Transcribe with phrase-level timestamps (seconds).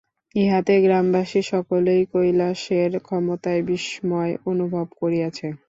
[0.35, 5.47] ইহাতে গ্রামবাসী সকলেই কৈলাসের ক্ষমতায় বিস্ময় অনুভব করিয়াছে।